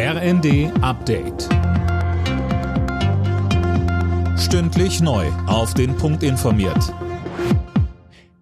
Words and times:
RND 0.00 0.70
Update. 0.80 1.48
Stündlich 4.38 5.00
neu. 5.00 5.26
Auf 5.48 5.74
den 5.74 5.96
Punkt 5.96 6.22
informiert. 6.22 6.94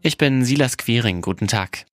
Ich 0.03 0.19
bin 0.19 0.45
Silas 0.45 0.77
Quiring. 0.77 1.23
Guten 1.23 1.47
Tag. 1.47 1.87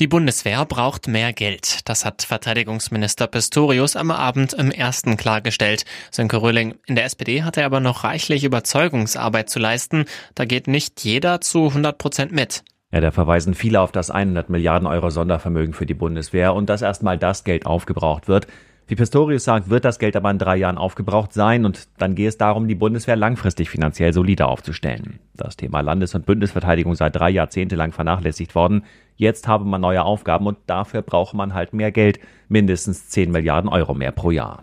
Die 0.00 0.08
Bundeswehr 0.08 0.64
braucht 0.64 1.06
mehr 1.06 1.32
Geld. 1.32 1.88
Das 1.88 2.04
hat 2.04 2.22
Verteidigungsminister 2.22 3.28
Pistorius 3.28 3.94
am 3.94 4.10
Abend 4.10 4.54
im 4.54 4.72
ersten 4.72 5.16
klargestellt. 5.16 5.84
Sönke 6.10 6.42
Röhling, 6.42 6.74
in 6.86 6.96
der 6.96 7.04
SPD 7.04 7.44
hat 7.44 7.56
er 7.56 7.66
aber 7.66 7.78
noch 7.78 8.02
reichlich 8.02 8.42
Überzeugungsarbeit 8.42 9.48
zu 9.48 9.60
leisten. 9.60 10.04
Da 10.34 10.46
geht 10.46 10.66
nicht 10.66 11.04
jeder 11.04 11.40
zu 11.40 11.68
100 11.68 11.96
Prozent 11.96 12.32
mit. 12.32 12.64
Ja, 12.94 13.00
da 13.00 13.10
verweisen 13.10 13.54
viele 13.54 13.80
auf 13.80 13.90
das 13.90 14.12
100 14.12 14.50
Milliarden 14.50 14.86
Euro 14.86 15.10
Sondervermögen 15.10 15.74
für 15.74 15.84
die 15.84 15.94
Bundeswehr 15.94 16.54
und 16.54 16.70
dass 16.70 16.80
erstmal 16.80 17.18
das 17.18 17.42
Geld 17.42 17.66
aufgebraucht 17.66 18.28
wird. 18.28 18.46
Wie 18.86 18.94
Pistorius 18.94 19.42
sagt, 19.42 19.68
wird 19.68 19.84
das 19.84 19.98
Geld 19.98 20.14
aber 20.14 20.30
in 20.30 20.38
drei 20.38 20.54
Jahren 20.54 20.78
aufgebraucht 20.78 21.32
sein 21.32 21.64
und 21.64 21.88
dann 21.98 22.14
gehe 22.14 22.28
es 22.28 22.38
darum, 22.38 22.68
die 22.68 22.76
Bundeswehr 22.76 23.16
langfristig 23.16 23.68
finanziell 23.68 24.12
solider 24.12 24.48
aufzustellen. 24.48 25.18
Das 25.34 25.56
Thema 25.56 25.80
Landes- 25.80 26.14
und 26.14 26.24
Bündnisverteidigung 26.24 26.94
sei 26.94 27.10
drei 27.10 27.30
Jahrzehnte 27.30 27.74
lang 27.74 27.90
vernachlässigt 27.90 28.54
worden. 28.54 28.84
Jetzt 29.16 29.48
habe 29.48 29.64
man 29.64 29.80
neue 29.80 30.04
Aufgaben 30.04 30.46
und 30.46 30.58
dafür 30.68 31.02
brauche 31.02 31.36
man 31.36 31.52
halt 31.52 31.72
mehr 31.72 31.90
Geld, 31.90 32.20
mindestens 32.48 33.08
10 33.08 33.32
Milliarden 33.32 33.68
Euro 33.68 33.94
mehr 33.94 34.12
pro 34.12 34.30
Jahr. 34.30 34.62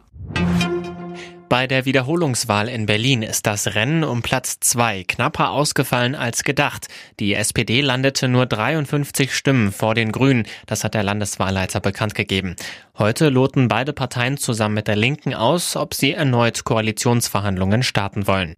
Bei 1.51 1.67
der 1.67 1.83
Wiederholungswahl 1.83 2.69
in 2.69 2.85
Berlin 2.85 3.23
ist 3.23 3.45
das 3.45 3.75
Rennen 3.75 4.05
um 4.05 4.21
Platz 4.21 4.61
zwei 4.61 5.03
knapper 5.03 5.51
ausgefallen 5.51 6.15
als 6.15 6.45
gedacht. 6.45 6.87
Die 7.19 7.33
SPD 7.33 7.81
landete 7.81 8.29
nur 8.29 8.45
53 8.45 9.35
Stimmen 9.35 9.73
vor 9.73 9.93
den 9.93 10.13
Grünen. 10.13 10.45
Das 10.65 10.85
hat 10.85 10.93
der 10.93 11.03
Landeswahlleiter 11.03 11.81
bekannt 11.81 12.15
gegeben. 12.15 12.55
Heute 12.97 13.27
loten 13.27 13.67
beide 13.67 13.91
Parteien 13.91 14.37
zusammen 14.37 14.75
mit 14.75 14.87
der 14.87 14.95
Linken 14.95 15.33
aus, 15.33 15.75
ob 15.75 15.93
sie 15.93 16.13
erneut 16.13 16.63
Koalitionsverhandlungen 16.63 17.83
starten 17.83 18.27
wollen. 18.27 18.55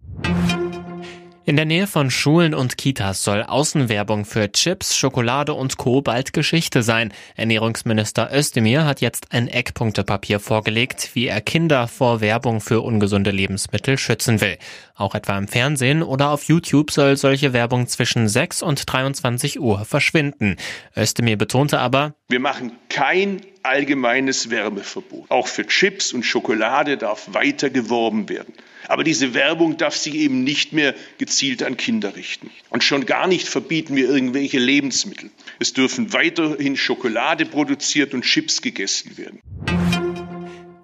In 1.46 1.56
der 1.56 1.66
Nähe 1.66 1.86
von 1.86 2.10
Schulen 2.10 2.54
und 2.54 2.78
Kitas 2.78 3.22
soll 3.22 3.42
Außenwerbung 3.42 4.24
für 4.24 4.50
Chips, 4.50 4.96
Schokolade 4.96 5.52
und 5.52 5.76
Co. 5.76 6.00
bald 6.00 6.32
Geschichte 6.32 6.82
sein. 6.82 7.12
Ernährungsminister 7.36 8.30
Özdemir 8.32 8.86
hat 8.86 9.02
jetzt 9.02 9.26
ein 9.30 9.48
Eckpunktepapier 9.48 10.40
vorgelegt, 10.40 11.10
wie 11.12 11.26
er 11.26 11.42
Kinder 11.42 11.86
vor 11.86 12.22
Werbung 12.22 12.62
für 12.62 12.80
ungesunde 12.80 13.30
Lebensmittel 13.30 13.98
schützen 13.98 14.40
will. 14.40 14.56
Auch 14.94 15.14
etwa 15.14 15.36
im 15.36 15.46
Fernsehen 15.46 16.02
oder 16.02 16.30
auf 16.30 16.44
YouTube 16.44 16.90
soll 16.90 17.18
solche 17.18 17.52
Werbung 17.52 17.88
zwischen 17.88 18.26
6 18.26 18.62
und 18.62 18.90
23 18.90 19.60
Uhr 19.60 19.84
verschwinden. 19.84 20.56
Özdemir 20.96 21.36
betonte 21.36 21.78
aber, 21.78 22.14
wir 22.30 22.40
machen 22.40 22.72
kein 22.88 23.42
allgemeines 23.62 24.48
Werbeverbot. 24.48 25.30
Auch 25.30 25.48
für 25.48 25.66
Chips 25.66 26.14
und 26.14 26.22
Schokolade 26.22 26.96
darf 26.96 27.34
weiter 27.34 27.68
geworben 27.68 28.30
werden. 28.30 28.54
Aber 28.88 29.04
diese 29.04 29.34
Werbung 29.34 29.76
darf 29.76 29.96
sich 29.96 30.14
eben 30.14 30.44
nicht 30.44 30.72
mehr 30.72 30.94
gezielt 31.18 31.62
an 31.62 31.76
Kinder 31.76 32.16
richten. 32.16 32.50
Und 32.70 32.84
schon 32.84 33.06
gar 33.06 33.26
nicht 33.26 33.48
verbieten 33.48 33.96
wir 33.96 34.08
irgendwelche 34.08 34.58
Lebensmittel. 34.58 35.30
Es 35.58 35.72
dürfen 35.72 36.12
weiterhin 36.12 36.76
Schokolade 36.76 37.46
produziert 37.46 38.14
und 38.14 38.22
Chips 38.22 38.62
gegessen 38.62 39.16
werden. 39.16 39.40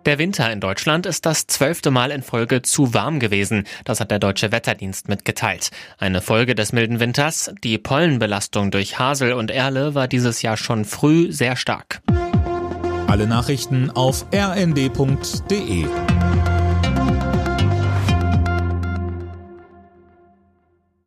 Der 0.07 0.19
Winter 0.19 0.51
in 0.51 0.61
Deutschland 0.61 1.05
ist 1.05 1.27
das 1.27 1.47
zwölfte 1.47 1.91
Mal 1.91 2.11
in 2.11 2.23
Folge 2.23 2.63
zu 2.63 2.95
warm 2.95 3.21
gewesen. 3.21 3.65
Das 3.85 4.01
hat 4.01 4.11
der 4.11 4.19
Deutsche 4.19 4.51
Wetterdienst 4.51 5.09
mitgeteilt. 5.09 5.71
Eine 5.99 6.23
Folge 6.23 6.55
des 6.55 6.73
milden 6.73 7.01
Winters. 7.01 7.53
Die 7.63 7.77
Pollenbelastung 7.77 8.71
durch 8.71 8.99
Hasel 8.99 9.35
und 9.35 9.51
Erle 9.51 9.95
war 9.95 10.09
dieses 10.09 10.41
Jahr 10.41 10.57
schon 10.57 10.87
früh 10.87 11.31
sehr 11.31 11.55
stark. 11.55 12.01
Alle 13.09 13.27
Nachrichten 13.27 13.91
auf 13.91 14.25
rnd.de 14.33 15.85